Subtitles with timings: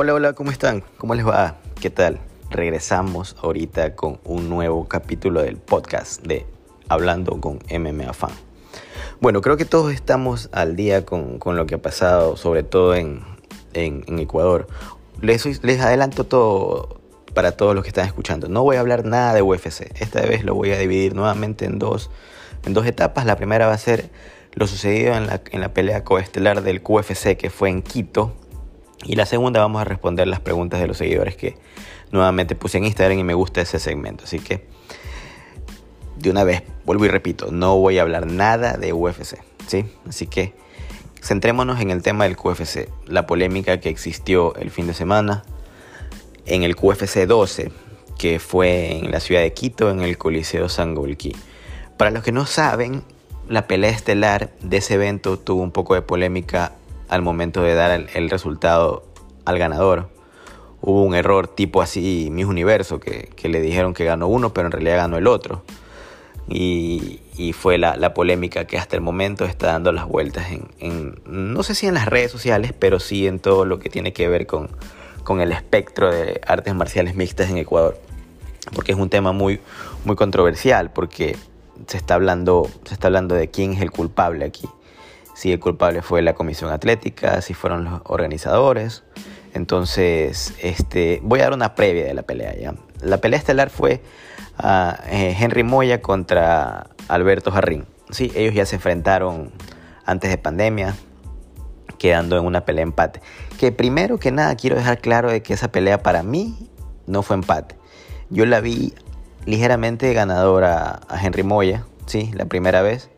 [0.00, 0.84] Hola, hola, ¿cómo están?
[0.96, 1.56] ¿Cómo les va?
[1.80, 2.20] ¿Qué tal?
[2.50, 6.46] Regresamos ahorita con un nuevo capítulo del podcast de
[6.88, 8.30] Hablando con MMA Fan.
[9.20, 13.24] Bueno, creo que todos estamos al día con, lo que ha pasado, sobre todo en,
[13.74, 14.68] Ecuador.
[15.20, 17.00] Les, les adelanto todo
[17.34, 18.48] para todos los que están escuchando.
[18.48, 20.00] No voy a hablar nada de UFC.
[20.00, 22.08] Esta vez lo voy a dividir nuevamente en dos,
[22.64, 23.26] en dos etapas.
[23.26, 24.10] La primera va a ser
[24.54, 28.32] lo sucedido en la, en la pelea coestelar del QFC que fue en Quito
[29.04, 31.56] y la segunda vamos a responder las preguntas de los seguidores que
[32.10, 34.24] nuevamente puse en Instagram y me gusta ese segmento.
[34.24, 34.66] Así que
[36.16, 39.38] de una vez, vuelvo y repito, no voy a hablar nada de UFC.
[39.66, 39.84] ¿sí?
[40.08, 40.54] Así que
[41.22, 45.44] centrémonos en el tema del QFC, la polémica que existió el fin de semana
[46.46, 47.70] en el QFC 12,
[48.18, 51.36] que fue en la ciudad de Quito, en el Coliseo Sangolquí.
[51.96, 53.04] Para los que no saben,
[53.48, 56.72] la pelea estelar de ese evento tuvo un poco de polémica
[57.08, 59.04] al momento de dar el, resultado
[59.44, 60.08] al ganador.
[60.80, 64.72] Hubo un error tipo así, mis Universo, que, le dijeron que ganó uno, pero en
[64.72, 65.62] realidad ganó el otro.
[66.48, 67.20] Y,
[67.52, 70.46] fue la, polémica que hasta el momento está dando las vueltas
[70.80, 74.12] en, no sé si en las redes sociales, pero sí en todo lo que tiene
[74.12, 74.68] que ver con,
[75.24, 77.98] con el espectro de artes marciales mixtas en Ecuador.
[78.74, 79.60] Porque es un tema muy,
[80.04, 81.36] muy controversial, porque
[81.86, 84.68] se está, hablando, se está hablando de quién es el culpable aquí
[85.38, 89.04] si el culpable fue la comisión atlética, si fueron los organizadores.
[89.54, 92.74] Entonces, este, voy a dar una previa de la pelea ya.
[93.02, 94.02] La pelea estelar fue
[94.64, 97.86] eh, Henry Moya contra Alberto Jarrín.
[98.10, 99.52] Sí, ellos ya se enfrentaron
[100.04, 100.96] antes de pandemia,
[101.98, 103.22] quedando en una pelea empate.
[103.60, 106.68] Que primero que nada quiero dejar claro de que esa pelea para mí
[107.06, 107.76] no fue empate.
[108.28, 108.92] Yo la vi
[109.46, 113.08] ligeramente ganadora a Henry Moya, sí, la primera vez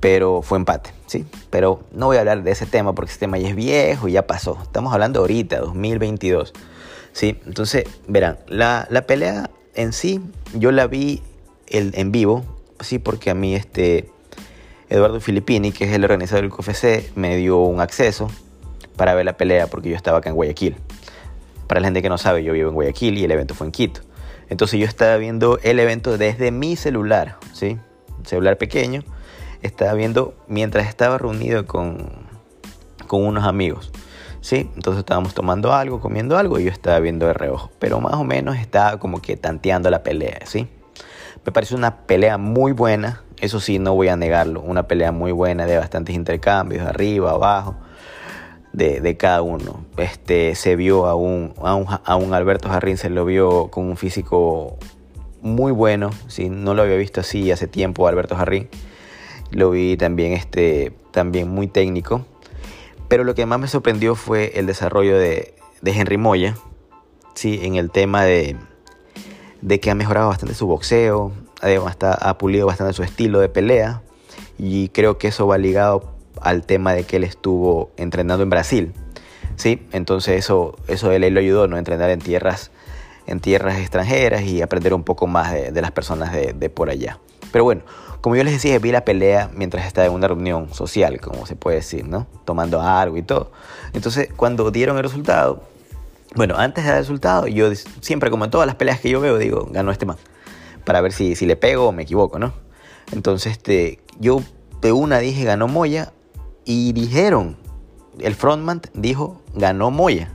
[0.00, 1.26] pero fue empate, ¿sí?
[1.50, 4.12] Pero no voy a hablar de ese tema porque ese tema ya es viejo y
[4.12, 4.58] ya pasó.
[4.62, 6.52] Estamos hablando ahorita, 2022,
[7.12, 7.40] ¿sí?
[7.46, 10.20] Entonces, verán, la, pelea en sí,
[10.54, 11.22] yo la vi
[11.68, 12.44] el, en vivo,
[12.80, 14.10] sí, porque a mí este
[14.88, 18.30] Eduardo Filippini, que es el organizador del QFC, me dio un acceso
[18.96, 20.76] para ver la pelea porque yo estaba acá en Guayaquil.
[21.66, 23.72] Para la gente que no sabe, yo vivo en Guayaquil y el evento fue en
[23.72, 24.02] Quito.
[24.48, 27.78] Entonces yo estaba viendo el evento desde mi celular, ¿sí?
[28.24, 29.02] celular pequeño
[29.66, 32.08] estaba viendo mientras estaba reunido con,
[33.06, 33.92] con unos amigos.
[34.46, 34.70] ¿sí?
[34.76, 37.70] Entonces estábamos tomando algo, comiendo algo y yo estaba viendo de reojo.
[37.80, 40.68] Pero más o menos estaba como que tanteando la pelea, ¿sí?
[41.44, 44.60] Me parece una pelea muy buena, eso sí, no voy a negarlo.
[44.60, 47.74] Una pelea muy buena de bastantes intercambios, arriba, abajo,
[48.72, 49.84] de, de cada uno.
[49.96, 53.84] Este, se vio a un, a un, a un Alberto Jarrín, se lo vio con
[53.86, 54.78] un físico
[55.42, 56.50] muy bueno, ¿sí?
[56.50, 58.68] No lo había visto así hace tiempo Alberto Jarrín
[59.56, 62.24] lo vi también, este, también muy técnico.
[63.08, 66.56] Pero lo que más me sorprendió fue el desarrollo de, Henry Moya,
[67.34, 67.60] ¿sí?
[67.62, 68.56] en el tema de,
[69.62, 74.02] de, que ha mejorado bastante su boxeo, además ha pulido bastante su estilo de pelea
[74.58, 78.92] y creo que eso va ligado al tema de que él estuvo entrenando en Brasil.
[79.54, 79.86] ¿sí?
[79.92, 81.78] Entonces eso, eso él, lo ayudó, ¿no?
[81.78, 82.72] entrenar en tierras,
[83.26, 87.20] en tierras extranjeras y aprender un poco más de, las personas de, de por allá.
[87.52, 87.82] Pero bueno,
[88.26, 91.54] como yo les decía, vi la pelea mientras estaba en una reunión social, como se
[91.54, 92.26] puede decir, ¿no?
[92.44, 93.52] Tomando algo y todo.
[93.92, 95.62] Entonces, cuando dieron el resultado,
[96.34, 99.68] bueno, antes del resultado, yo siempre, como en todas las peleas que yo veo, digo,
[99.70, 100.16] ganó este man.
[100.84, 102.52] Para ver si, si le pego o me equivoco, ¿no?
[103.12, 104.42] Entonces, este, yo
[104.80, 106.12] de una dije, ganó Moya.
[106.64, 107.56] Y dijeron,
[108.18, 110.32] el frontman dijo, ganó Moya.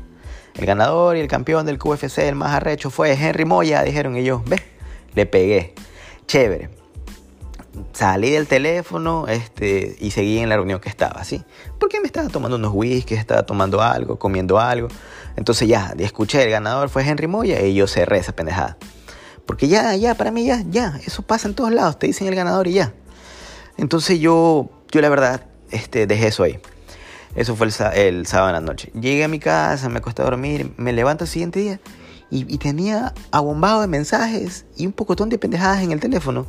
[0.56, 3.84] El ganador y el campeón del QFC, el más arrecho, fue Henry Moya.
[3.84, 4.62] Dijeron ellos, ve,
[5.14, 5.76] le pegué.
[6.26, 6.81] Chévere
[7.94, 11.44] salí del teléfono este, y seguí en la reunión que estaba, ¿sí?
[11.80, 14.88] Porque me estaba tomando unos whiskies, estaba tomando algo, comiendo algo.
[15.36, 18.78] Entonces ya, escuché, el ganador fue Henry Moya y yo cerré esa pendejada.
[19.46, 22.36] Porque ya, ya, para mí ya, ya, eso pasa en todos lados, te dicen el
[22.36, 22.94] ganador y ya.
[23.78, 26.60] Entonces yo, yo la verdad, este, dejé eso ahí.
[27.36, 27.74] Eso fue el,
[28.28, 28.92] sábado en la noche.
[28.94, 31.80] Llegué a mi casa, me acosté a dormir, me levanto el siguiente día
[32.30, 36.46] y, y tenía abombado de mensajes y un pocotón de pendejadas en el teléfono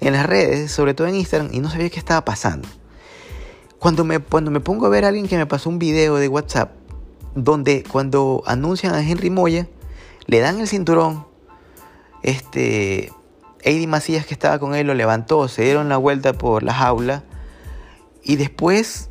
[0.00, 2.68] en las redes, sobre todo en Instagram, y no sabía qué estaba pasando.
[3.78, 6.28] Cuando me, cuando me pongo a ver a alguien que me pasó un video de
[6.28, 6.72] WhatsApp,
[7.34, 9.68] donde cuando anuncian a Henry Moya,
[10.26, 11.26] le dan el cinturón,
[12.22, 13.12] este,
[13.62, 17.24] Eddie Macías que estaba con él lo levantó, se dieron la vuelta por la jaula,
[18.22, 19.10] y después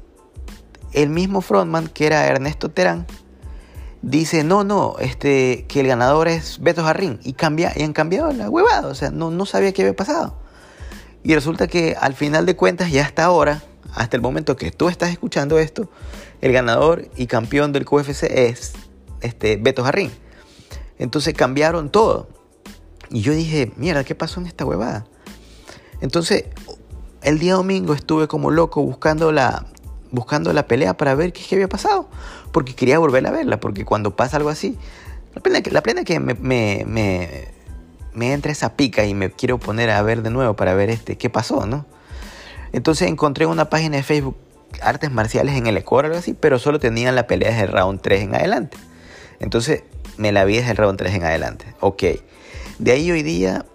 [0.94, 3.06] el mismo frontman, que era Ernesto Terán,
[4.02, 7.20] dice, no, no, este, que el ganador es Beto Jarrín.
[7.24, 10.38] Y, cambia, y han cambiado la huevada, o sea, no, no sabía qué había pasado.
[11.26, 13.64] Y resulta que al final de cuentas, ya hasta ahora,
[13.96, 15.90] hasta el momento que tú estás escuchando esto,
[16.40, 18.74] el ganador y campeón del QFC es
[19.22, 20.12] este, Beto Jarrín.
[21.00, 22.30] Entonces cambiaron todo.
[23.10, 25.08] Y yo dije, mierda, ¿qué pasó en esta huevada?
[26.00, 26.46] Entonces,
[27.24, 29.66] el día domingo estuve como loco buscando la,
[30.12, 32.08] buscando la pelea para ver qué, qué había pasado.
[32.52, 34.78] Porque quería volver a verla, porque cuando pasa algo así,
[35.34, 37.48] la pena, la plena que me, me, me,
[38.16, 41.18] me, entra esa pica y me quiero poner a ver de nuevo para ver este,
[41.18, 41.86] qué pasó, ¿no?
[42.74, 44.38] Entonces encontré una página de Facebook,
[44.82, 48.02] artes marciales en el Ecuador algo así, pero solo tenían la pelea desde el round
[48.02, 48.78] 3 en adelante.
[49.40, 49.84] Entonces
[50.18, 51.66] me la vi desde el round 3 en adelante.
[51.80, 52.04] Ok.
[52.80, 53.66] De ahí hoy día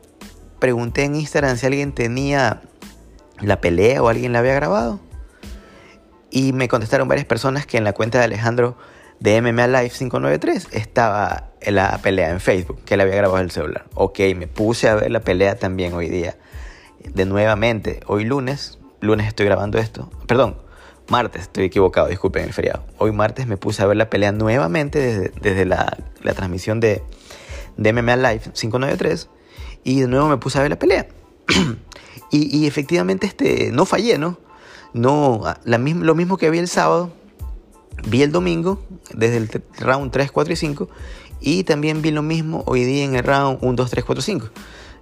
[0.58, 2.60] pregunté en Instagram si alguien tenía
[3.40, 5.00] la pelea o alguien la había grabado.
[6.30, 8.76] Y me contestaron varias personas que en la cuenta de Alejandro
[9.20, 13.84] de MMA Live 593 estaba la pelea en Facebook, que la había grabado el celular.
[13.94, 16.36] Ok, me puse a ver la pelea también hoy día.
[17.04, 20.56] De nuevamente, hoy lunes, lunes estoy grabando esto, perdón,
[21.08, 22.84] martes, estoy equivocado, disculpen el feriado.
[22.98, 25.96] Hoy martes me puse a ver la pelea nuevamente desde, la,
[26.34, 27.02] transmisión de,
[27.76, 29.28] de MMA Live 593
[29.84, 31.06] y de nuevo me puse a ver la pelea.
[32.30, 34.38] y, efectivamente este, no fallé, ¿no?
[34.92, 37.12] no la, lo mismo que vi el sábado,
[38.06, 38.82] vi el domingo
[39.14, 40.88] desde el round 3, 4 y 5
[41.40, 44.48] y también vi lo mismo hoy día en el round 1, 2, 3, 4, 5.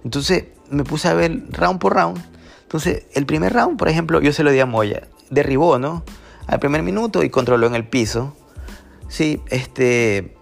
[0.03, 2.23] Entonces me puse a ver round por round.
[2.63, 5.07] Entonces el primer round, por ejemplo, yo se lo di a Moya.
[5.29, 6.03] Derribó, ¿no?
[6.47, 8.35] Al primer minuto y controló en el piso.
[9.07, 10.35] Sí, este...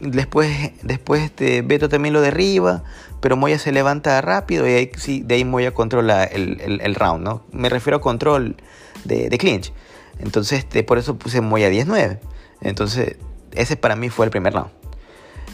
[0.00, 2.82] Después, después este, Beto también lo derriba,
[3.20, 7.44] pero Moya se levanta rápido y ahí, sí, de ahí Moya controla el, round, ¿no?
[7.52, 8.56] Me refiero a control
[9.04, 9.72] de, de clinch.
[10.18, 12.18] Entonces, este, por eso puse Moya 10-9.
[12.60, 13.16] Entonces,
[13.52, 14.70] ese para mí fue el primer round.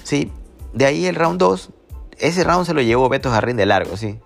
[0.04, 0.30] Sí,
[0.72, 1.70] de ahí el round 2,
[2.18, 4.18] ese round se lo llevó Beto Jarrín de largo, sí.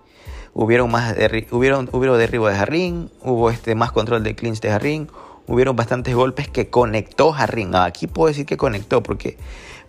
[0.53, 1.15] Hubieron más
[1.51, 5.09] hubieron, hubo derribo de Jarrín, hubo este, más control de clinch de Jarrín,
[5.47, 7.75] hubieron bastantes golpes que conectó Jarrín.
[7.75, 9.37] aquí puedo decir que conectó porque,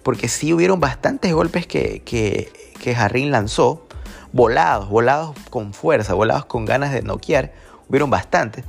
[0.03, 2.51] porque sí hubieron bastantes golpes que, que,
[2.81, 3.87] que Jarrín lanzó,
[4.33, 7.53] volados, volados con fuerza, volados con ganas de noquear,
[7.89, 8.65] hubieron bastantes.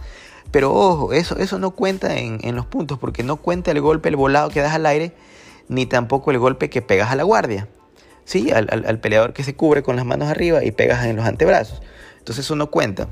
[0.55, 4.07] Pero ojo, eso, eso no cuenta en, en los puntos porque no cuenta el golpe,
[4.07, 5.13] el volado que das al aire
[5.67, 7.67] ni tampoco el golpe que pegas a la guardia.
[8.23, 8.51] ¿Sí?
[8.51, 11.81] Al, peleador que se cubre con las manos arriba y pegas en los antebrazos.
[12.19, 13.09] Entonces eso no cuenta.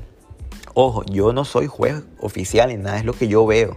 [0.72, 3.76] Ojo, yo no soy juez oficial ni nada, es lo que yo veo.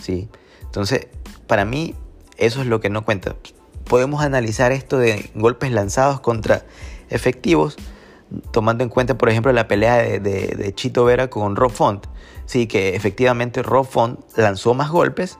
[0.00, 0.30] ¿sí?
[0.62, 1.08] Entonces,
[1.46, 1.94] para mí,
[2.38, 3.36] eso es lo que no cuenta.
[3.84, 6.64] Podemos analizar esto de golpes lanzados contra
[7.10, 7.76] efectivos,
[8.50, 12.06] tomando en cuenta, por ejemplo, la pelea de, Chito Vera con Rob Font.
[12.46, 15.38] Sí, que efectivamente Rob Font lanzó más golpes,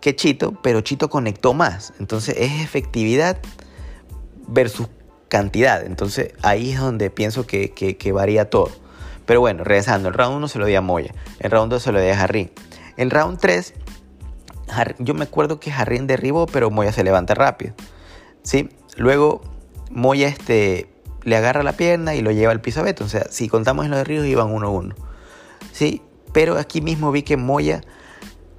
[0.00, 1.92] que Chito, pero Chito conectó más.
[1.98, 3.38] Entonces es efectividad
[4.46, 4.88] versus
[5.28, 5.84] cantidad.
[5.84, 8.70] Entonces ahí es donde pienso que, varía todo.
[9.26, 11.92] Pero bueno, regresando, el round 1 se lo di a Moya, el round 2 se
[11.92, 12.50] lo di a Harry.
[12.96, 13.74] El round 3,
[14.98, 17.74] yo me acuerdo que Harry derribó, pero Moya se levanta rápido.
[18.42, 18.70] ¿sí?
[18.96, 19.42] Luego
[19.90, 20.88] Moya este,
[21.22, 23.04] le agarra la pierna y lo lleva al piso a Beto.
[23.04, 24.94] O sea, si contamos en los derribos iban 1-1.
[25.72, 26.02] ¿sí?
[26.32, 27.82] Pero aquí mismo vi que Moya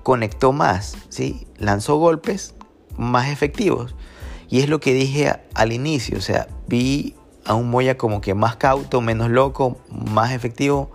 [0.03, 1.47] conectó más, ¿sí?
[1.57, 2.55] lanzó golpes
[2.97, 3.95] más efectivos.
[4.49, 7.15] Y es lo que dije al inicio, o sea, vi
[7.45, 10.91] a un Moya como que más cauto, menos loco, más efectivo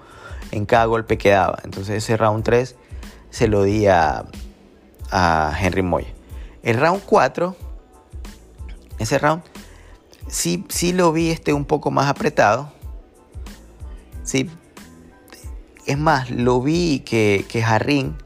[0.50, 1.58] en cada golpe que daba.
[1.64, 2.76] Entonces ese round 3
[3.30, 4.24] se lo di a,
[5.60, 6.08] Henry Moya.
[6.62, 7.56] El round 4,
[8.98, 9.42] ese round,
[10.28, 12.72] sí, sí lo vi este un poco más apretado.
[14.22, 14.48] Sí.
[15.86, 18.16] Es más, lo vi que, que Jarrín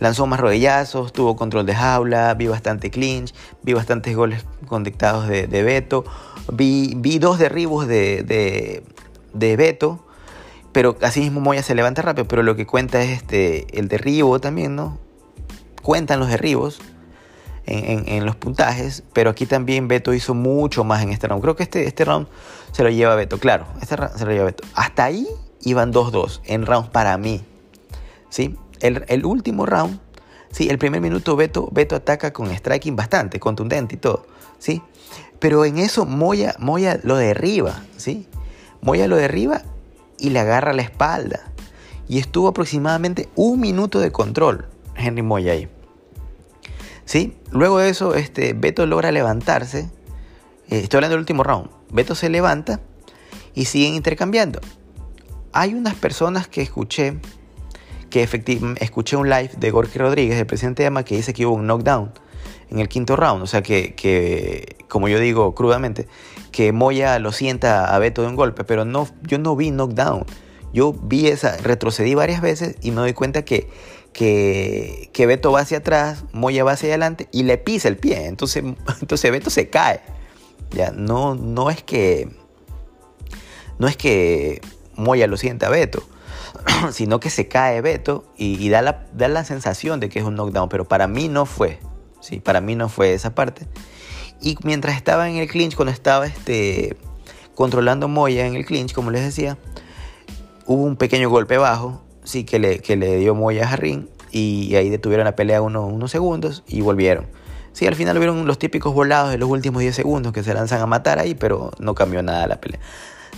[0.00, 5.46] lanzó más rodillazos, tuvo control de jaula, vi bastante clinch, vi bastantes goles conectados de,
[5.46, 6.04] de Beto,
[6.52, 8.82] vi, vi, dos derribos de, de,
[9.34, 10.04] de, Beto,
[10.72, 14.40] pero así mismo Moya se levanta rápido, pero lo que cuenta es este, el derribo
[14.40, 14.98] también, ¿no?
[15.82, 16.80] Cuentan los derribos.
[17.66, 21.42] En, los puntajes, pero aquí también Beto hizo mucho más en este round.
[21.42, 22.26] Creo que este, este round
[22.72, 24.66] se lo lleva Beto, claro, este se lo lleva Beto.
[24.74, 25.28] Hasta ahí
[25.62, 27.44] iban 2-2 en rounds para mí.
[28.30, 28.56] ¿sí?
[28.80, 30.00] El, último round,
[30.50, 34.24] sí, el primer minuto Beto, Beto ataca con striking bastante, contundente y todo,
[34.58, 34.82] ¿sí?
[35.38, 38.26] Pero en eso Moya, Moya lo derriba, ¿sí?
[38.80, 39.62] Moya lo derriba
[40.18, 41.52] y le agarra la espalda.
[42.08, 45.68] Y estuvo aproximadamente un minuto de control Henry Moya ahí.
[47.10, 47.36] ¿Sí?
[47.50, 49.90] Luego de eso, este, Beto logra levantarse.
[50.68, 51.68] Eh, estoy hablando del último round.
[51.90, 52.78] Beto se levanta
[53.52, 54.60] y siguen intercambiando.
[55.52, 57.18] Hay unas personas que escuché
[58.10, 61.46] que efectivamente escuché un live de Gorky Rodríguez, el presidente de AMA, que dice que
[61.46, 62.12] hubo un knockdown
[62.70, 63.42] en el quinto round.
[63.42, 66.06] O sea que, que, como yo digo crudamente,
[66.52, 70.26] que Moya lo sienta a Beto de un golpe, pero no, yo no vi knockdown.
[70.72, 73.68] yo vi esa, retrocedí varias veces y me doy cuenta que,
[74.12, 78.26] que, que Beto va hacia atrás, Moya va hacia adelante y le pisa el pie.
[78.26, 78.64] Entonces,
[79.00, 80.00] entonces Beto se cae.
[80.70, 82.28] Ya, no, no es que.
[83.78, 84.60] No es que
[84.94, 86.02] Moya lo sienta a Beto,
[86.92, 90.36] sino que se cae Beto y, da, la, da, la, sensación de que es un
[90.36, 90.68] knockdown.
[90.68, 91.78] Pero para mí no fue.
[92.20, 92.40] ¿sí?
[92.40, 93.66] Para mí no fue esa parte.
[94.42, 96.96] Y mientras estaba en el clinch, cuando estaba este,
[97.54, 99.58] controlando Moya en el clinch, como les decía,
[100.66, 104.74] hubo un pequeño golpe bajo, sí, que le, que le dio Moya a Jarrín y
[104.76, 107.26] ahí detuvieron la pelea unos segundos y volvieron.
[107.72, 110.80] Sí, al final hubieron los típicos volados de los últimos 10 segundos que se lanzan
[110.80, 112.80] a matar ahí, pero no cambió nada la pelea.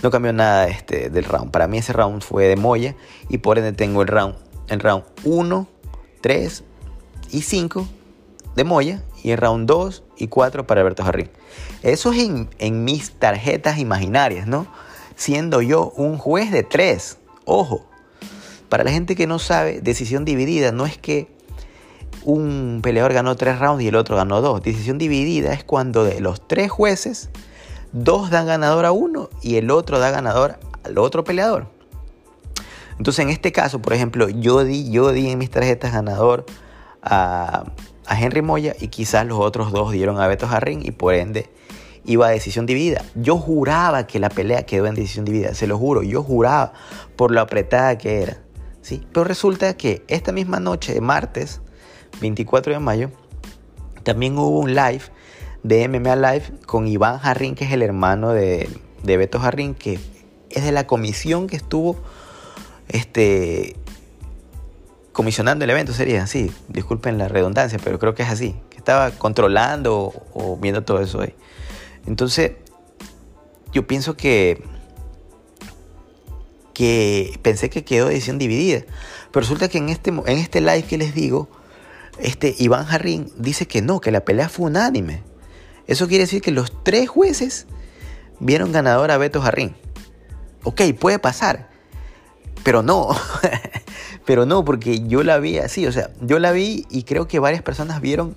[0.01, 1.51] No cambió nada este, del round.
[1.51, 2.95] Para mí ese round fue de Moya
[3.29, 4.35] y por ende tengo el round,
[4.67, 5.67] el round 1,
[6.21, 6.63] 3
[7.31, 7.87] y 5
[8.55, 11.29] de Moya y el round 2 y 4 para Alberto Jarrín.
[11.83, 14.67] Eso es en, en mis tarjetas imaginarias, ¿no?
[15.15, 17.17] Siendo yo un juez de 3.
[17.45, 17.85] Ojo,
[18.73, 21.27] para la gente que no sabe, decisión dividida no es que
[22.23, 24.63] un peleador ganó tres rounds y el otro ganó dos.
[24.63, 27.29] Decisión dividida es cuando de los tres jueces,
[27.91, 31.67] dos dan ganador a uno y el otro da ganador al otro peleador.
[32.97, 36.43] Entonces en este caso, por ejemplo, yo di, yo di en mis tarjetas ganador
[37.03, 37.65] a,
[38.07, 41.47] a Henry Moya y quizás los otros dos dieron a Beto Jarrín y por ende
[42.05, 43.03] iba a decisión dividida.
[43.13, 46.73] Yo juraba que la pelea quedó en decisión dividida, se lo juro, yo juraba
[47.15, 48.39] por lo apretada que era.
[48.83, 49.01] ¿Sí?
[49.11, 51.61] Pero resulta que esta misma noche de martes,
[52.21, 53.09] 24 de mayo,
[54.03, 55.01] también hubo un live
[55.63, 58.69] de MMA Live con Iván Jarrín, que es el hermano de,
[59.01, 59.99] de Beto Jarrín, que
[60.51, 61.97] es de la comisión que estuvo
[62.89, 63.75] este,
[65.13, 66.51] comisionando el evento, sería así.
[66.67, 68.55] Disculpen la redundancia, pero creo que es así.
[68.69, 71.33] Que estaba controlando o, o viendo todo eso ahí.
[72.05, 72.51] Entonces,
[73.71, 74.61] yo pienso que,
[76.73, 78.83] que pensé que quedó decisión dividida.
[79.31, 81.49] Pero resulta que en este, en este live que les digo,
[82.19, 85.23] este Iván Jarrín dice que no, que la pelea fue unánime.
[85.87, 87.67] Eso quiere decir que los tres jueces
[88.39, 89.75] vieron ganador a Beto Jarrín.
[90.63, 91.69] Ok, puede pasar.
[92.63, 93.09] Pero no.
[94.25, 95.85] pero no, porque yo la vi así.
[95.85, 98.35] O sea, yo la vi y creo que varias personas vieron,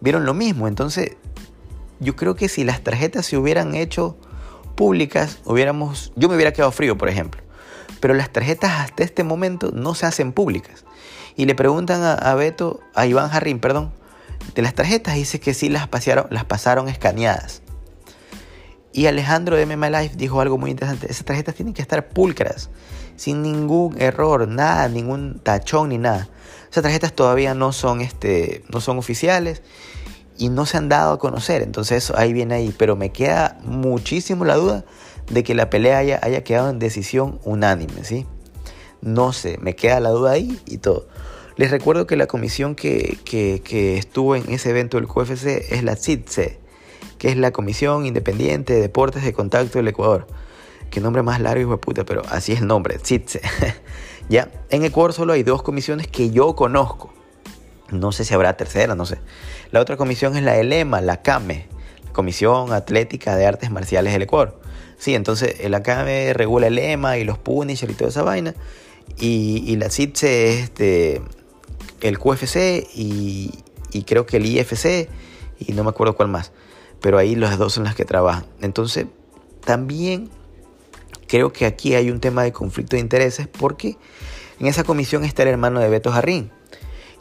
[0.00, 0.68] vieron lo mismo.
[0.68, 1.16] Entonces,
[1.98, 4.16] yo creo que si las tarjetas se hubieran hecho
[4.74, 7.42] públicas, hubiéramos, yo me hubiera quedado frío, por ejemplo.
[8.00, 10.84] Pero las tarjetas hasta este momento no se hacen públicas.
[11.36, 13.92] Y le preguntan a, Beto, a Iván Jarrín, perdón,
[14.54, 17.62] de las tarjetas, dice que sí las pasaron, las pasaron escaneadas.
[18.92, 21.10] Y Alejandro de MMA Life dijo algo muy interesante.
[21.10, 22.70] Esas tarjetas tienen que estar pulcras,
[23.16, 26.28] sin ningún error, nada, ningún tachón ni nada.
[26.70, 29.62] Esas tarjetas todavía no son, este, no son oficiales
[30.38, 31.62] y no se han dado a conocer.
[31.62, 32.74] Entonces ahí viene ahí.
[32.76, 34.84] Pero me queda muchísimo la duda
[35.30, 38.26] de que la pelea haya, haya quedado en decisión unánime, ¿sí?
[39.00, 41.06] No sé, me queda la duda ahí y todo.
[41.56, 45.96] Les recuerdo que la comisión que, que, estuvo en ese evento del QFC es la
[45.96, 46.58] CITSE,
[47.18, 50.26] que es la Comisión Independiente de Deportes de Contacto del Ecuador.
[50.90, 53.42] Qué nombre más largo, hijo de puta, pero así es el nombre, CITSE.
[54.28, 57.12] ya, en Ecuador solo hay dos comisiones que yo conozco.
[57.90, 59.18] No sé si habrá tercera, no sé.
[59.70, 61.66] La otra comisión es la ELEMA, la CAME,
[62.12, 64.60] Comisión Atlética de Artes Marciales del Ecuador.
[65.00, 68.54] Sí, entonces la CAME regula el EMA y los Punisher y toda esa vaina.
[69.18, 71.22] Y, la CITSE es este,
[72.02, 73.50] el QFC y,
[74.06, 75.08] creo que el IFC
[75.58, 76.52] y no me acuerdo cuál más.
[77.00, 78.44] Pero ahí las dos son las que trabajan.
[78.60, 79.06] Entonces,
[79.64, 80.28] también
[81.26, 83.96] creo que aquí hay un tema de conflicto de intereses porque
[84.58, 86.50] en esa comisión está el hermano de Beto Jarrín.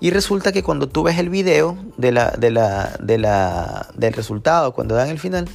[0.02, 4.12] Y resulta que cuando tú ves el video de la, de la, de la, del
[4.12, 5.48] resultado, cuando dan el final,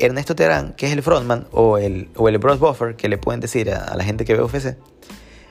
[0.00, 3.40] Ernesto Terán, que es el frontman, o el, o el Bros Buffer, que le pueden
[3.40, 4.76] decir a, la gente que ve UFC,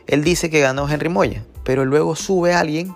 [0.08, 2.96] él dice que ganó Henry Moya, pero luego sube a alguien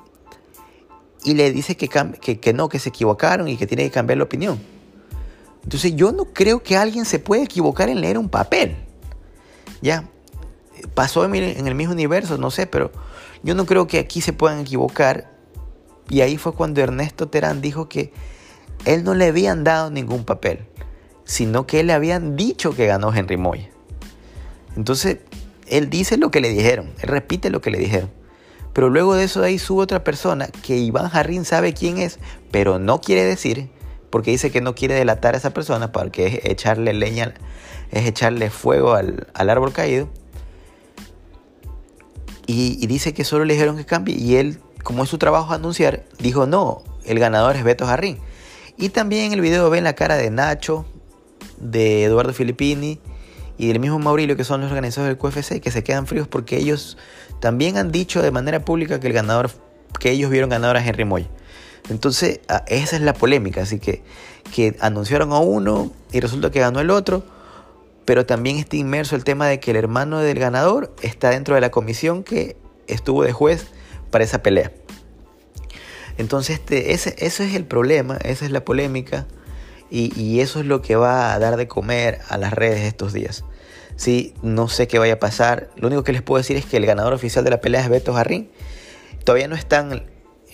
[1.23, 4.17] y le dice que, que, que no, que se equivocaron y que tiene que cambiar
[4.17, 4.59] la opinión.
[5.63, 8.75] Entonces yo no creo que alguien se pueda equivocar en leer un papel.
[9.81, 10.09] Ya,
[10.93, 11.35] pasó en
[11.67, 12.91] el mismo universo, no sé, pero
[13.43, 15.29] yo no creo que aquí se puedan equivocar.
[16.09, 18.11] Y ahí fue cuando Ernesto Terán dijo que
[18.85, 20.65] él no le habían dado ningún papel,
[21.25, 23.69] sino que le habían dicho que ganó Henry Moya.
[24.75, 25.19] Entonces,
[25.67, 28.11] él dice lo que le dijeron, él repite lo que le dijeron.
[28.73, 32.19] Pero luego de eso ahí sube otra persona que Iván Jarrín sabe quién es,
[32.51, 33.69] pero no quiere decir,
[34.09, 37.33] porque dice que no quiere delatar a esa persona, porque es echarle leña,
[37.91, 40.09] es echarle fuego al, al árbol caído
[42.45, 46.03] y, dice que solo le dijeron que cambie y él, como es su trabajo anunciar,
[46.19, 48.19] dijo no, el ganador es Beto Jarrín.
[48.77, 50.85] Y también en el video ven la cara de Nacho,
[51.63, 52.99] de Eduardo Filippini
[53.57, 56.57] y del mismo Maurilio, que son los organizadores del QFC, que se quedan fríos porque
[56.57, 56.97] ellos
[57.39, 59.51] también han dicho de manera pública que el ganador,
[59.99, 61.27] que ellos vieron ganador a Henry Moy.
[61.89, 64.03] Entonces, esa es la polémica, así que,
[64.55, 67.23] que anunciaron a uno y resulta que ganó el otro,
[68.05, 71.61] pero también está inmerso el tema de que el hermano del ganador está dentro de
[71.61, 72.55] la comisión que
[72.87, 73.67] estuvo de juez
[74.11, 74.71] para esa pelea.
[76.17, 79.25] Entonces, este, ese, eso es el problema, esa es la polémica.
[79.89, 83.45] Y, eso es lo que va a dar de comer a las redes estos días.
[83.95, 85.69] Sí, no sé qué vaya a pasar.
[85.75, 87.89] Lo único que les puedo decir es que el ganador oficial de la pelea es
[87.89, 88.49] Beto Jarrín.
[89.23, 90.05] Todavía no están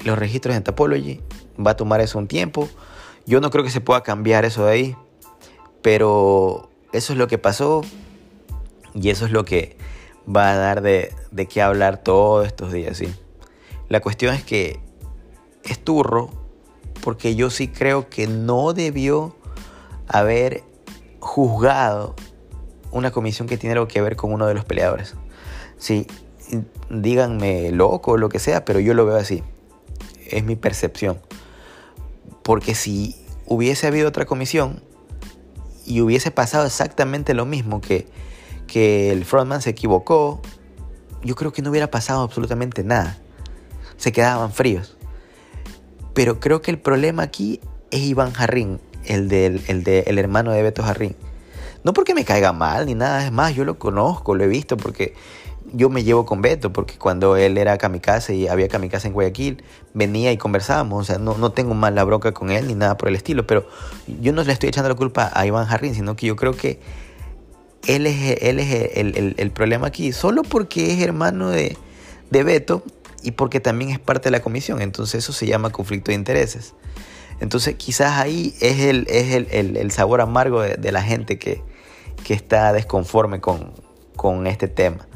[0.04, 1.22] los registros en Tapology.
[1.66, 2.68] Va a tomar eso un tiempo.
[3.26, 4.96] Yo no creo que se pueda cambiar eso de ahí.
[5.82, 7.82] Pero eso es lo que pasó.
[8.94, 9.78] Y eso es lo que
[10.28, 11.14] va a dar de,
[11.50, 12.98] qué hablar todos estos días.
[12.98, 13.14] ¿sí?
[13.88, 14.80] La cuestión es que
[15.64, 16.30] es turro
[17.02, 19.36] porque yo sí creo que no debió
[20.08, 20.64] haber
[21.20, 22.16] juzgado
[22.92, 25.16] una comisión que tiene algo que ver con uno de los peleadores.
[25.78, 26.08] Sí,
[26.90, 29.44] díganme loco o lo que sea, pero yo lo veo así.
[30.28, 31.20] Es mi percepción.
[32.44, 33.16] Porque si
[33.46, 34.82] hubiese habido otra comisión
[35.86, 38.08] y hubiese pasado exactamente lo mismo, que,
[38.68, 40.42] que el frontman se equivocó,
[41.24, 43.18] yo creo que no hubiera pasado absolutamente nada.
[43.98, 44.99] Se quedaban fríos.
[46.14, 47.60] Pero creo que el problema aquí
[47.92, 51.16] es Iván Jarrín, el, del, el, de, el hermano de Beto Jarrín.
[51.84, 54.76] No porque me caiga mal ni nada, es más, yo lo conozco, lo he visto
[54.76, 55.14] porque
[55.74, 59.64] yo me llevo con Beto, porque cuando él era kamikaze y había kamikaze en Guayaquil,
[59.94, 62.98] venía y conversábamos, o sea, no, no tengo mal la bronca con él ni nada
[62.98, 63.68] por el estilo, pero
[64.20, 66.80] yo no le estoy echando la culpa a Iván Jarrín, sino que yo creo que
[67.88, 71.78] él es, él es el, el, el problema aquí, solo porque es hermano de,
[72.30, 72.84] de Beto,
[73.24, 74.82] y porque también es parte de la comisión.
[74.82, 76.74] Entonces eso se llama conflicto de intereses.
[77.40, 81.62] Entonces quizás ahí es el, es el, el, sabor amargo de, la gente que,
[82.24, 83.72] que está desconforme con,
[84.16, 85.08] con, este tema.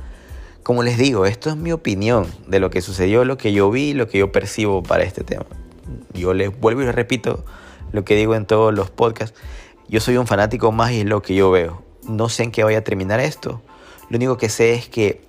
[0.63, 3.93] Como les digo, esto es mi opinión de lo que sucedió, lo que yo vi,
[3.93, 5.45] lo que yo percibo para este tema.
[6.13, 7.43] Yo les vuelvo y les repito
[7.91, 9.37] lo que digo en todos los podcasts.
[9.89, 11.83] Yo soy un fanático más y es lo que yo veo.
[12.07, 13.61] No sé en qué vaya a terminar esto.
[14.09, 15.21] Lo único que sé es que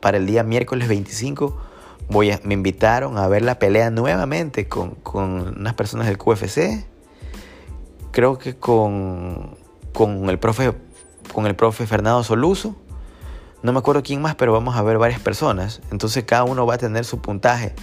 [0.00, 1.60] para el día miércoles 25
[2.08, 6.84] voy me invitaron a ver la pelea nuevamente con, con unas personas del QFC.
[8.12, 9.56] Creo que con,
[9.92, 10.72] con, el profe,
[11.32, 12.76] con el profe Fernando Soluso.
[13.62, 15.80] No me acuerdo quién más, pero vamos a ver varias personas.
[15.90, 17.74] Entonces cada uno va a tener su puntaje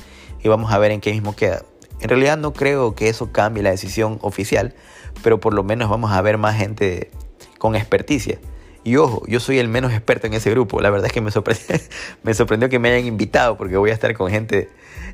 [0.42, 1.64] y vamos a ver en qué mismo queda.
[2.00, 4.76] En realidad no creo que eso cambie la decisión oficial,
[5.24, 7.12] pero por lo menos vamos a ver más gente
[7.58, 8.40] con experticia.
[8.84, 10.82] Y ojo, yo soy el menos experto en ese grupo.
[10.82, 11.22] La verdad es que
[12.24, 14.70] me sorprendió, que me hayan invitado porque voy a estar con gente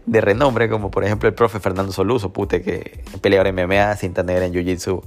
[0.06, 4.46] de renombre, como por ejemplo el profe Fernando Soluso, pute, que peleador MMA, cinta negra
[4.46, 5.04] en Jiu-Jitsu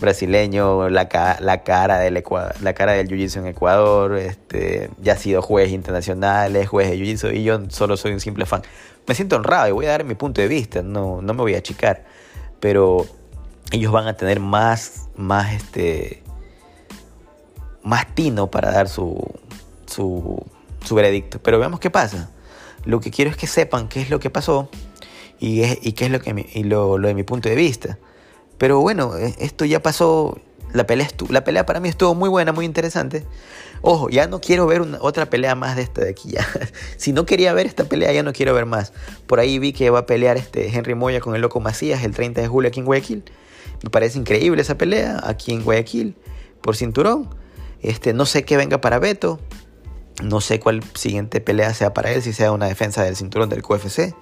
[0.00, 1.08] brasileño, la,
[1.40, 2.22] la, cara del
[2.60, 6.98] la cara del Jiu-Jitsu en Ecuador, este, ya ha sido juez internacional, es juez de
[6.98, 8.62] Jiu-Jitsu y yo solo soy un simple fan.
[9.06, 11.54] Me siento honrado y voy a dar mi punto de vista, no, no me voy
[11.54, 12.04] a achicar,
[12.60, 13.06] pero
[13.70, 16.22] ellos van a tener más, más este,
[17.86, 19.16] más tino para dar su,
[19.86, 20.44] su,
[20.90, 21.38] veredicto.
[21.42, 22.30] Pero veamos qué pasa.
[22.84, 24.68] Lo que quiero es que sepan qué es lo que pasó
[25.38, 27.98] y, y qué es lo, que y lo, de mi punto de vista.
[28.58, 30.38] Pero bueno, e, esto ya pasó.
[30.72, 33.24] La pelea, la pelea para mí estuvo muy buena, muy interesante.
[33.82, 36.32] Ojo, ya no quiero ver otra pelea más de esta de aquí.
[36.32, 36.46] Ya.
[36.96, 38.92] si no quería ver esta pelea, ya no quiero ver más.
[39.28, 42.14] Por ahí vi que va a pelear este Henry Moya con el Loco Macías el
[42.14, 43.24] 30 de julio aquí en Guayaquil.
[43.84, 46.16] Me parece increíble esa pelea aquí en Guayaquil
[46.60, 47.30] por cinturón.
[47.86, 49.38] Este, no sé qué venga para Beto.
[50.20, 53.62] No sé cuál siguiente pelea sea para él, si sea una defensa del cinturón del
[53.62, 54.12] QFC.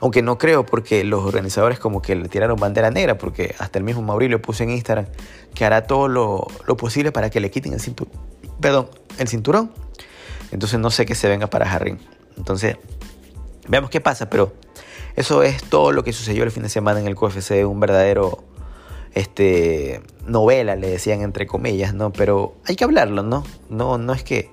[0.00, 3.84] Aunque no creo porque los organizadores como que le tiraron bandera negra, porque hasta el
[3.84, 5.06] mismo Maurilio puso en Instagram
[5.54, 6.46] que hará todo lo,
[6.76, 8.12] posible para que le quiten el cinturón.
[8.60, 9.72] Perdón, el cinturón.
[10.52, 11.98] Entonces no sé qué se venga para Harry.
[12.36, 12.76] Entonces,
[13.66, 14.52] veamos qué pasa, pero
[15.16, 18.44] eso es todo lo que sucedió el fin de semana en el QFC, un verdadero
[19.14, 22.12] este, novela, le decían entre comillas, ¿no?
[22.12, 23.44] Pero hay que hablarlo, ¿no?
[23.68, 24.50] No, no es que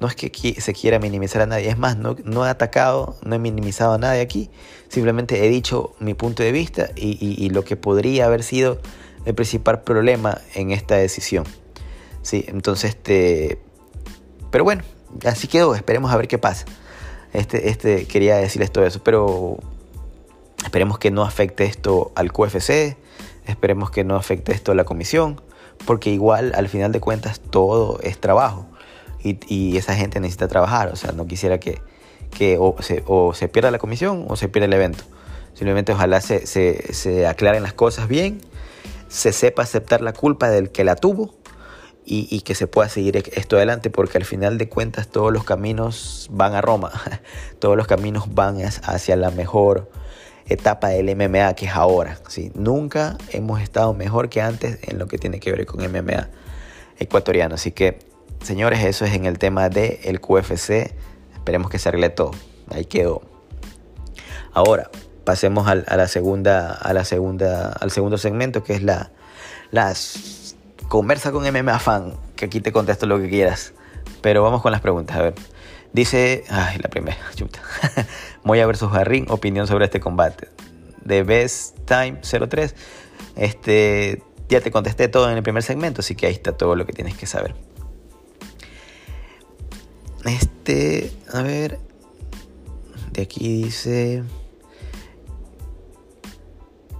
[0.00, 3.34] no es que se quiera minimizar a nadie, es más, no, no he atacado, no
[3.34, 4.50] he minimizado a nadie aquí,
[4.88, 8.78] simplemente he dicho mi punto de vista y, lo que podría haber sido
[9.24, 11.44] el principal problema en esta decisión.
[12.22, 13.58] Sí, entonces, este,
[14.50, 14.82] pero bueno,
[15.24, 16.66] así quedó, esperemos a ver qué pasa.
[17.32, 19.58] Este, este, quería decirles todo eso, pero
[20.64, 22.96] esperemos que no afecte esto al QFC,
[23.46, 25.40] Esperemos que no afecte esto a la comisión,
[25.84, 28.66] porque igual al final de cuentas todo es trabajo
[29.22, 30.88] y, esa gente necesita trabajar.
[30.88, 31.80] O sea, no quisiera que,
[32.30, 32.76] que o,
[33.32, 35.04] se, pierda la comisión o se pierda el evento.
[35.54, 38.40] Simplemente ojalá se, se, aclaren las cosas bien,
[39.08, 41.34] se sepa aceptar la culpa del que la tuvo
[42.04, 46.28] y, que se pueda seguir esto adelante, porque al final de cuentas todos los caminos
[46.30, 46.92] van a Roma,
[47.58, 49.90] todos los caminos van hacia la mejor
[50.48, 52.18] etapa del MMA que es ahora.
[52.28, 52.52] ¿sí?
[52.54, 56.28] Nunca hemos estado mejor que antes en lo que tiene que ver con MMA
[56.98, 57.54] ecuatoriano.
[57.54, 57.98] Así que,
[58.42, 60.94] señores, eso es en el tema del el QFC.
[61.34, 62.32] Esperemos que se arregle todo.
[62.70, 63.22] Ahí quedó.
[64.52, 64.90] Ahora,
[65.24, 69.10] pasemos a, la segunda, a la segunda, al segundo segmento, que es la,
[69.70, 70.56] las
[70.88, 73.74] conversa con MMA fan, que aquí te contesto lo que quieras.
[74.22, 75.34] Pero vamos con las preguntas, a ver.
[75.96, 77.62] Dice, ay, la primera, chuta.
[78.44, 80.48] Moya versus Garrin, opinión sobre este combate.
[81.02, 82.74] De Best Time 03.
[83.34, 86.84] Este, ya te contesté todo en el primer segmento, así que ahí está todo lo
[86.84, 87.54] que tienes que saber.
[90.26, 91.78] Este, a ver.
[93.12, 94.22] De aquí dice.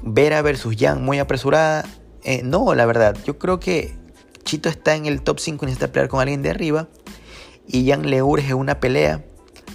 [0.04, 1.84] Vera versus Yang, muy apresurada.
[2.24, 3.94] Eh, no, la verdad, yo creo que
[4.44, 6.88] Chito está en el top 5 y necesita pelear con alguien de arriba.
[7.66, 9.24] Y Jan le urge una pelea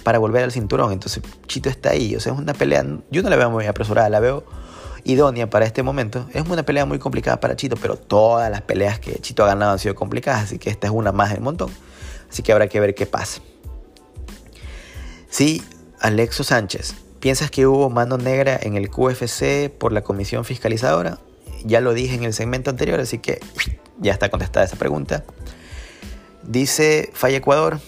[0.02, 0.92] para volver al cinturón.
[0.92, 2.14] Entonces Chito está ahí.
[2.16, 2.84] O sea, es una pelea.
[3.10, 4.44] Yo no la veo muy apresurada, la veo
[5.04, 6.26] idónea para este momento.
[6.32, 9.72] Es una pelea muy complicada para Chito, pero todas las peleas que Chito ha ganado
[9.72, 10.44] han sido complicadas.
[10.44, 11.70] Así que esta es una más del montón.
[12.30, 13.42] Así que habrá que ver qué pasa.
[15.28, 15.62] Sí,
[16.00, 16.94] Alexo Sánchez.
[17.20, 21.18] ¿Piensas que hubo mano negra en el QFC por la comisión fiscalizadora?
[21.64, 23.40] ya lo dije en el segmento anterior, así que
[23.98, 25.24] ya está contestada esa pregunta.
[26.44, 27.80] Dice Falla Ecuador,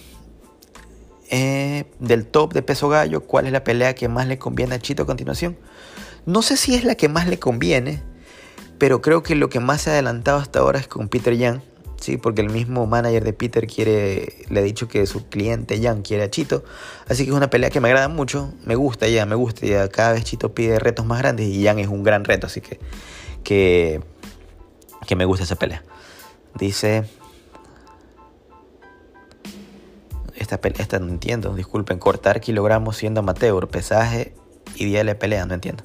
[1.31, 4.79] eh, del top de peso gallo, ¿cuál es la pelea que más le conviene a
[4.79, 5.57] Chito a continuación?
[6.27, 8.03] No sé si es la que más le conviene,
[8.79, 11.61] pero creo que lo que más se ha adelantado hasta ahora es con Peter Young,
[12.01, 12.17] ¿sí?
[12.17, 16.23] porque el mismo manager de Peter quiere, le ha dicho que su cliente Young quiere
[16.23, 16.65] a Chito,
[17.09, 19.89] así que es una pelea que me agrada mucho, me gusta ya, me gusta, ya
[19.89, 22.79] cada vez Chito pide retos más grandes y Young es un gran reto, así que
[23.43, 24.01] que,
[25.07, 25.83] que me gusta esa pelea.
[26.55, 27.05] Dice...
[30.37, 34.35] Esta, esta no entiendo, disculpen, cortar kilogramos siendo amateur, pesaje
[34.75, 35.85] y día de pelea, no entiendo.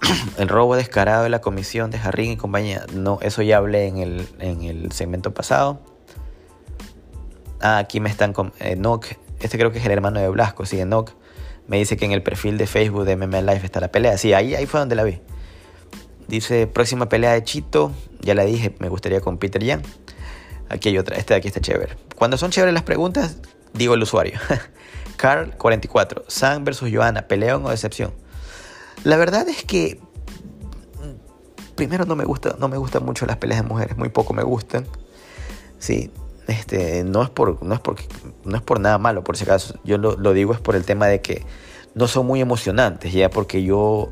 [0.38, 3.98] el robo descarado de la comisión de Jarrín y compañía, no, eso ya hablé en
[3.98, 5.80] el, en el segmento pasado.
[7.60, 8.76] Ah, aquí me están con eh,
[9.40, 11.10] este creo que es el hermano de Blasco, sí, Enoch.
[11.66, 14.18] Me dice que en el perfil de Facebook de MMA Life está la pelea.
[14.18, 15.20] Sí, ahí, ahí fue donde la vi.
[16.28, 17.92] Dice, próxima pelea de Chito.
[18.20, 19.82] Ya la dije, me gustaría con Peter Yan.
[20.74, 21.96] Aquí otra, este de aquí está chévere.
[22.16, 23.36] Cuando son chéveres las preguntas,
[23.72, 24.38] digo el usuario.
[25.16, 28.12] Carl 44, Sam versus Johanna, peleón o decepción.
[29.04, 30.00] La verdad es que
[31.76, 34.42] primero no me gusta, no me gustan mucho las peleas de mujeres, muy poco me
[34.42, 34.84] gustan.
[35.78, 36.10] Sí,
[36.48, 37.80] este, no es por, no es
[38.44, 39.78] no es por nada malo, por si acaso.
[39.84, 41.46] Yo lo, digo es por el tema de que
[41.94, 44.10] no son muy emocionantes, ya porque yo,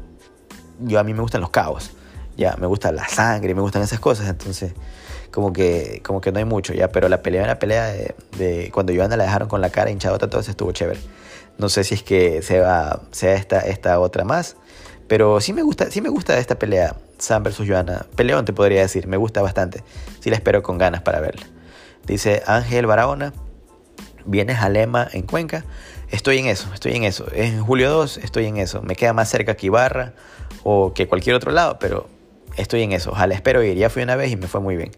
[0.78, 1.90] yo a mí me gustan los cabos
[2.36, 4.72] ya me gusta la sangre, me gustan esas cosas, entonces
[5.32, 7.92] como que, como que no hay mucho, ya, pero la pelea, la pelea
[8.38, 11.00] de, cuando Joana la dejaron con la cara hinchada, todo eso estuvo chévere.
[11.58, 14.56] No sé si es que sea, sea esta, esta otra más,
[15.08, 18.06] pero sí me gusta, sí me gusta esta pelea, Sam versus Joana.
[18.14, 19.82] Peleón te podría decir, me gusta bastante.
[20.20, 21.46] Sí la espero con ganas para verla.
[22.06, 23.32] Dice Ángel Barahona,
[24.24, 25.64] vienes a Lema en Cuenca.
[26.10, 27.26] Estoy en eso, estoy en eso.
[27.32, 28.82] En julio 2 estoy en eso.
[28.82, 30.12] Me queda más cerca que Ibarra
[30.62, 32.06] o que cualquier otro lado, pero
[32.56, 33.10] estoy en eso.
[33.10, 33.76] Ojalá espero ir.
[33.76, 34.90] Ya fui una vez y me fue muy bien.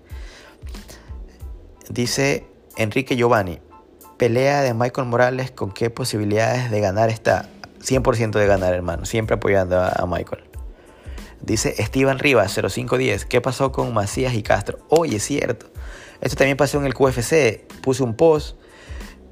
[1.89, 3.61] Dice Enrique Giovanni,
[4.17, 7.49] pelea de Michael Morales, ¿con qué posibilidades de ganar está?
[7.81, 9.05] 100% de ganar, hermano.
[9.05, 10.45] Siempre apoyando a, Michael.
[11.43, 14.79] Dice Steven Rivas, 0510, ¿qué pasó con Macías y Castro?
[14.89, 15.67] Oye, es cierto.
[16.21, 17.67] Esto también pasó en el QFC.
[17.83, 18.57] Puse un post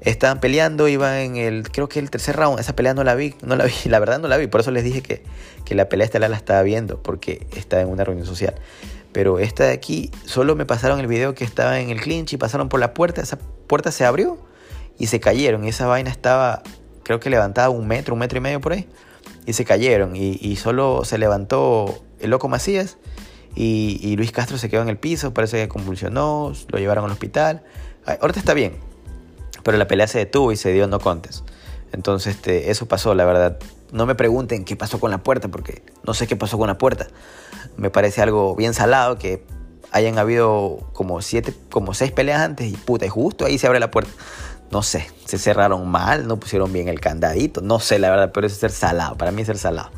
[0.03, 2.59] Estaban peleando, iban en el, creo que el tercer round.
[2.59, 4.47] Esa pelea no la vi, no la vi, la verdad no la vi.
[4.47, 5.23] Por eso les dije que,
[5.63, 8.55] que la pelea estelar la estaba viendo, porque estaba en una reunión social.
[9.13, 12.37] Pero esta de aquí, solo me pasaron el video que estaba en el clinch y
[12.37, 13.21] pasaron por la puerta.
[13.21, 13.37] Esa
[13.67, 14.37] puerta se abrió
[14.99, 15.63] y se cayeron.
[15.63, 16.63] Y esa vaina estaba,
[17.03, 18.89] creo que levantada un metro, un metro y medio por ahí.
[19.45, 20.17] Y se cayeron.
[20.17, 22.97] Y, y solo se levantó el loco Macías.
[23.55, 25.33] Y, y, Luis Castro se quedó en el piso.
[25.33, 26.51] Parece que convulsionó.
[26.69, 27.63] Lo llevaron al hospital.
[28.19, 28.92] Ahorita está bien
[29.63, 31.43] pero la pelea se detuvo y se dio no contes.
[31.91, 33.57] Entonces este, eso pasó, la verdad.
[33.91, 36.77] No me pregunten qué pasó con la puerta, porque no sé qué pasó con la
[36.77, 37.07] puerta.
[37.77, 39.45] Me parece algo bien salado que
[39.91, 43.91] hayan habido como siete, como seis peleas antes y puta, justo ahí se abre la
[43.91, 44.11] puerta.
[44.71, 48.47] No sé, se cerraron mal, no pusieron bien el candadito, no sé la verdad, pero
[48.47, 49.91] es ser salado, para mí es ser salado.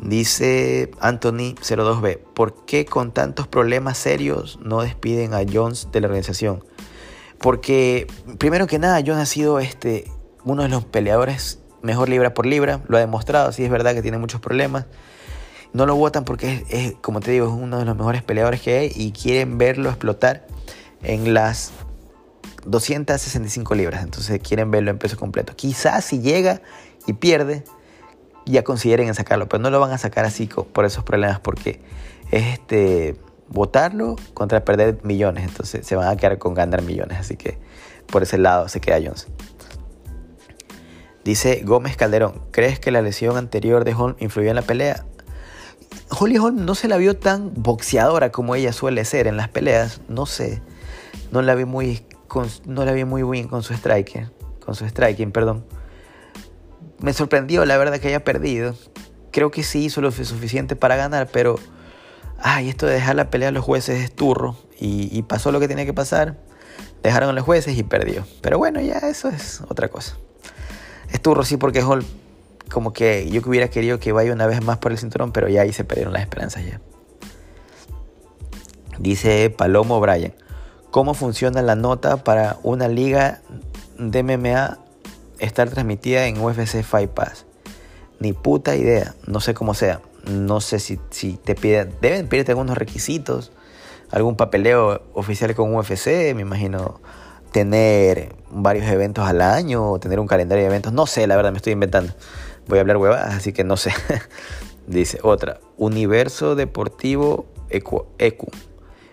[0.00, 6.06] Dice Anthony 02B, ¿por qué con tantos problemas serios no despiden a Jones de la
[6.06, 6.64] organización?
[7.42, 8.06] Porque,
[8.38, 10.10] primero que nada, yo he sido este,
[10.44, 12.80] uno de los peleadores mejor libra por libra.
[12.88, 14.86] Lo ha demostrado, sí es verdad que tiene muchos problemas.
[15.72, 18.78] no lo votan porque es, como te digo, es uno de los mejores peleadores que
[18.78, 20.46] hay y quieren verlo explotar
[21.02, 21.72] en las
[22.64, 24.02] 265 libras.
[24.02, 25.54] Entonces quieren verlo en peso completo.
[25.56, 26.62] Quizás si llega
[27.06, 27.64] y pierde,
[28.46, 31.80] ya consideren sacarlo, pero no lo van a sacar así por esos problemas porque
[32.30, 33.16] es este
[33.52, 35.44] votarlo contra perder millones.
[35.44, 37.18] Entonces se van a quedar con ganar millones.
[37.18, 37.58] Así que
[38.06, 39.28] por ese lado se queda Jones.
[41.24, 45.04] Dice Gómez Calderón, ¿crees que la lesión anterior de Holm influyó en la pelea?
[46.10, 50.00] Holly Holm no se la vio tan boxeadora como ella suele ser en las peleas.
[50.08, 50.60] No sé.
[51.30, 52.04] No la vi muy,
[52.66, 54.30] no la vi muy bien con su striker.
[54.64, 55.64] Con su striking, perdón.
[57.00, 58.74] Me sorprendió la verdad que haya perdido.
[59.30, 61.56] Creo que sí hizo lo suficiente para ganar, pero...
[62.44, 64.56] Ay, esto de dejar la pelea a los jueces es turro.
[64.80, 66.36] Y, pasó lo que tenía que pasar.
[67.04, 68.26] Dejaron a los jueces y perdió.
[68.40, 70.16] Pero bueno, ya eso es otra cosa.
[71.12, 72.04] Es turro sí porque Holm
[72.72, 75.48] como que yo que hubiera querido que vaya una vez más por el cinturón, pero
[75.48, 76.80] ya ahí se perdieron las esperanzas ya.
[78.98, 80.34] Dice Palomo Bryan,
[80.90, 83.42] ¿cómo funciona la nota para una liga
[83.98, 84.78] de MMA
[85.38, 87.46] estar transmitida en UFC Fight Pass?
[88.18, 90.00] Ni puta idea, no sé cómo sea.
[90.24, 93.52] No sé si, si te piden, deben pedirte algunos requisitos,
[94.10, 97.00] algún papeleo oficial con UFC, me imagino
[97.52, 101.52] tener varios eventos al año o tener un calendario de eventos, no sé, la verdad
[101.52, 102.12] me estoy inventando
[102.66, 103.92] voy a hablar huevadas, así que no sé.
[104.86, 108.06] Dice otra, Universo Deportivo Ecu.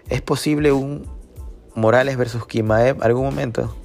[0.08, 1.08] ¿Es posible un
[1.76, 3.76] Morales versus Kimaev algún momento?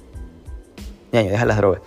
[1.11, 1.81] Ñaño, deja las drogas.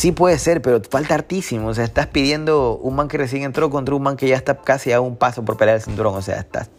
[0.00, 1.68] Sí puede ser, pero falta hartísimo.
[1.68, 4.56] O sea, estás pidiendo un man que recién entró contra un man que ya está
[4.56, 6.14] casi a un paso por pelear el cinturón.
[6.14, 6.70] O sea, estás...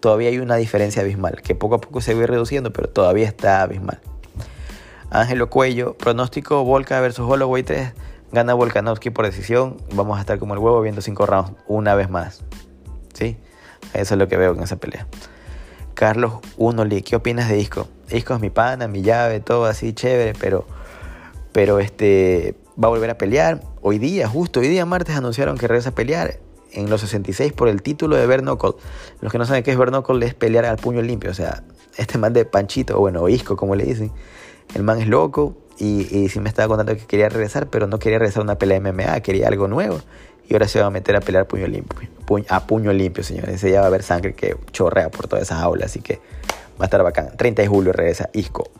[0.00, 3.62] Todavía hay una diferencia abismal, que poco a poco se va reduciendo, pero todavía está
[3.62, 4.00] abismal.
[5.10, 7.92] Ángelo Cuello, pronóstico Volca versus Holloway 3.
[8.32, 9.76] Gana Volkanovski por decisión.
[9.94, 12.42] Vamos a estar como el huevo viendo cinco rounds una vez más.
[13.14, 13.36] ¿Sí?
[13.94, 15.06] Eso es lo que veo en esa pelea.
[15.94, 17.86] Carlos Unoli, ¿qué opinas de Isco?
[18.10, 20.66] Isco es mi pana, mi llave, todo así chévere, pero,
[21.52, 23.62] pero este, va a volver a pelear.
[23.80, 26.38] Hoy día, justo hoy día martes, anunciaron que regresa a pelear
[26.72, 28.72] en los 66 por el título de Bernocle.
[29.20, 31.30] Los que no saben qué es Bernocle es pelear al puño limpio.
[31.30, 31.62] O sea,
[31.96, 34.10] este man de Panchito, o bueno, Isco, como le dicen.
[34.74, 38.18] El man es loco, y, sí me estaba contando que quería regresar, pero no quería
[38.18, 40.00] regresar a una pelea de MMA, quería algo nuevo.
[40.48, 42.08] Y ahora se va a meter a pelear puño limpio.
[42.48, 43.60] a puño limpio, señores.
[43.60, 45.86] Se ya va a haber sangre que chorrea por todas esas aulas.
[45.86, 46.20] Así que
[46.80, 47.36] va a estar bacán.
[47.36, 48.70] 30 de julio regresa Isco.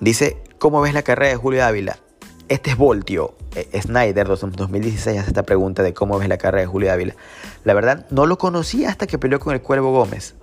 [0.00, 1.98] Dice, ¿cómo ves la carrera de Julio Ávila?
[2.48, 3.34] Este es Voltio.
[3.54, 7.14] Eh, Snyder 2016 hace esta pregunta de cómo ves la carrera de Julio Ávila.
[7.64, 10.34] La verdad, no lo conocí hasta que peleó con el Cuervo Gómez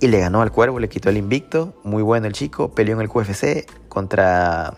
[0.00, 1.74] y le ganó al Cuervo, le quitó el invicto.
[1.84, 2.72] Muy bueno el chico.
[2.72, 4.74] Peleó en el QFC contra,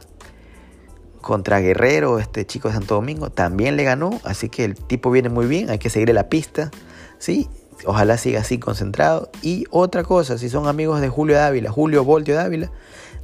[1.20, 3.30] contra Guerrero, este chico de Santo Domingo.
[3.30, 4.20] También le ganó.
[4.24, 5.70] Así que el tipo viene muy bien.
[5.70, 6.72] Hay que seguirle la pista.
[7.18, 7.48] ¿sí?
[7.86, 9.30] Ojalá siga así concentrado.
[9.42, 12.72] Y otra cosa, si son amigos de Julio Dávila, Julio Voltio Dávila,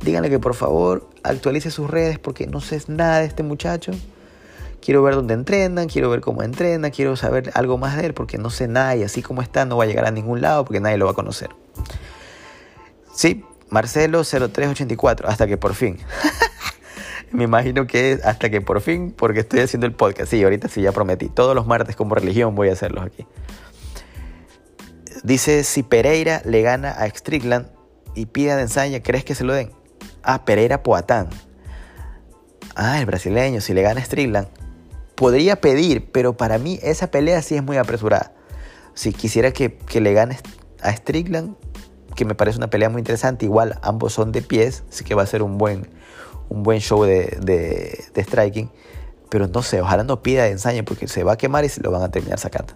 [0.01, 3.93] díganle que por favor actualice sus redes porque no sé nada de este muchacho.
[4.81, 8.39] Quiero ver dónde entrenan, quiero ver cómo entrena, quiero saber algo más de él porque
[8.39, 10.81] no sé nada y así como está no va a llegar a ningún lado porque
[10.81, 11.51] nadie lo va a conocer.
[13.13, 15.99] Sí, Marcelo 0384, hasta que por fin.
[17.33, 20.31] Me imagino que es hasta que por fin, porque estoy haciendo el podcast.
[20.31, 21.29] Sí, ahorita sí ya prometí.
[21.29, 23.27] Todos los martes como religión voy a hacerlos aquí.
[25.25, 27.69] Dice, si Pereira le gana a Strickland
[28.15, 29.73] y pide a ensaña, ¿crees que se lo den?
[30.23, 31.29] Ah, Pereira Poatán.
[32.75, 34.49] Ah, el brasileño, si le gana a Strickland.
[35.15, 38.33] Podría pedir, pero para mí esa pelea sí es muy apresurada.
[38.95, 40.39] Si quisiera que, que le gane
[40.81, 41.57] a Strickland,
[42.19, 43.45] que me parece una pelea muy interesante.
[43.45, 45.89] Igual ambos son de pies, así que va a ser un buen,
[46.49, 48.71] un buen show de, de, striking.
[49.29, 51.81] Pero no sé, ojalá no pida de ensaña porque se va a quemar y se
[51.81, 52.75] lo van a terminar sacando.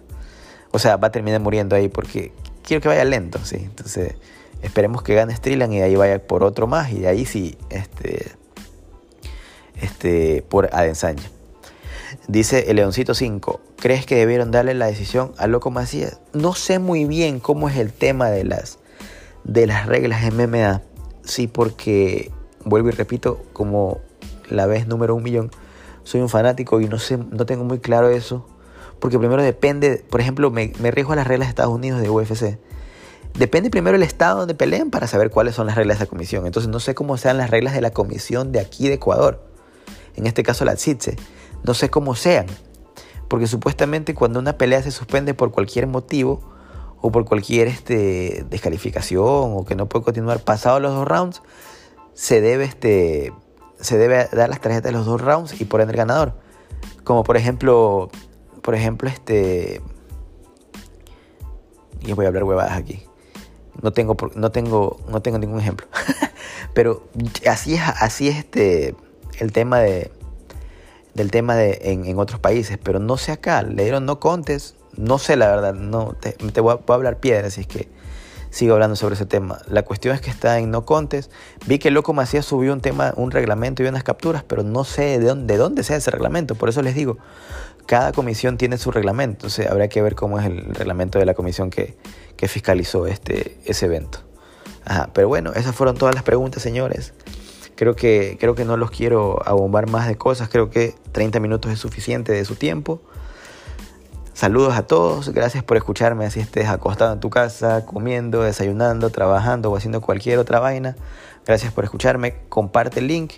[0.71, 2.31] O sea, va a terminar muriendo ahí porque
[2.63, 3.57] quiero que vaya lento, sí.
[3.57, 4.15] Entonces,
[4.63, 7.57] esperemos que gane Strickland y de ahí vaya por otro más y de ahí sí,
[7.69, 8.31] este,
[9.81, 11.23] este, por Adensaña.
[12.27, 16.21] Dice el Leoncito 5, ¿crees que debieron darle la decisión a Loco Macías?
[16.31, 18.79] No sé muy bien cómo es el tema de las,
[19.43, 20.81] de las reglas MMA.
[21.25, 22.31] Sí, porque,
[22.63, 23.99] vuelvo y repito, como
[24.49, 25.51] la vez número un millón,
[26.03, 28.47] soy un fanático y no, sé, no tengo muy claro eso.
[28.99, 32.57] Porque primero depende, por ejemplo, me, me a las reglas de Estados Unidos de UFC.
[33.35, 36.45] Depende primero el estado donde peleen para saber cuáles son las reglas de la comisión.
[36.45, 39.43] Entonces no sé cómo sean las reglas de la comisión de aquí de Ecuador.
[40.15, 41.15] En este caso la CITSE.
[41.63, 42.45] No sé cómo sean.
[43.27, 46.53] Porque supuestamente cuando una pelea se suspende por cualquier motivo,
[47.05, 51.41] o por cualquier este, descalificación o que no puede continuar pasado los dos rounds,
[52.13, 53.33] se debe, este,
[53.77, 56.33] se debe dar las tarjetas de los dos rounds y por el ganador.
[57.03, 58.09] Como por ejemplo,
[58.61, 59.81] por ejemplo, este...
[61.99, 63.03] Y voy a hablar huevadas aquí.
[63.81, 65.87] No tengo, no tengo, no tengo ningún ejemplo.
[66.73, 67.07] Pero
[67.49, 68.95] así es, así es este,
[69.39, 70.11] el tema de,
[71.13, 72.77] del tema de, en, otros países.
[72.81, 73.63] Pero no sé acá.
[73.63, 74.75] Le dieron no contes.
[74.95, 75.73] No sé la verdad.
[75.73, 77.89] No, te, voy, a, hablar piedra, así es que
[78.53, 79.59] sigo hablando sobre ese tema.
[79.67, 81.31] La cuestión es que está en no contes.
[81.65, 85.17] Vi que Loco Macías subió un tema, un reglamento y unas capturas, pero no sé
[85.17, 86.53] de dónde, de dónde sea ese reglamento.
[86.53, 87.17] Por eso les digo,
[87.87, 89.37] cada comisión tiene su reglamento.
[89.37, 91.97] Entonces habrá que ver cómo es el reglamento de la comisión que,
[92.37, 94.19] que fiscalizó este, ese evento.
[95.13, 97.13] pero bueno, esas fueron todas las preguntas, señores.
[97.75, 100.47] Creo que, creo que no los quiero abombar más de cosas.
[100.47, 103.01] Creo que 30 minutos es suficiente de su tiempo.
[104.33, 109.71] Saludos a todos, gracias por escucharme así estés acostado en tu casa, comiendo, desayunando, trabajando
[109.71, 110.95] o haciendo cualquier otra vaina.
[111.45, 113.33] Gracias por escucharme, comparte el link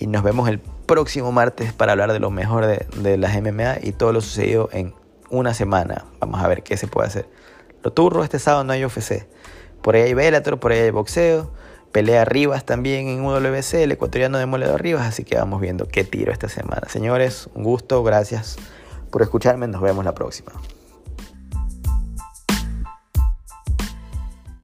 [0.00, 3.92] y nos vemos el próximo martes para hablar de lo mejor de, las MMA y
[3.92, 4.94] todo lo sucedido en
[5.30, 6.06] una semana.
[6.18, 7.28] Vamos a ver qué se puede hacer.
[7.84, 9.28] Lo turro, este sábado no hay UFC.
[9.80, 11.52] Por ahí hay Bellator, por ahí hay boxeo.
[11.92, 15.06] Pelea Rivas también en UWC, el ecuatoriano de Moledo Rivas.
[15.06, 16.88] Así que vamos viendo qué tiro esta semana.
[16.88, 18.58] Señores, un gusto, gracias
[19.12, 19.68] por escucharme.
[19.68, 20.50] Nos vemos la próxima.